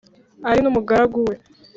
ari 0.49 0.59
n'umugaragu 0.61 1.17
we; 1.27 1.35